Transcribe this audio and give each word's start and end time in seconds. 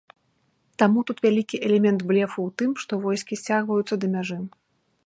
Таму 0.83 1.03
тут 1.09 1.17
вялікі 1.25 1.59
элемент 1.67 1.99
блефу 2.13 2.35
ў 2.35 2.49
тым, 2.63 2.69
што 2.87 2.93
войскі 3.05 3.41
сцягваюцца 3.43 3.95
да 4.05 4.13
мяжы. 4.17 4.43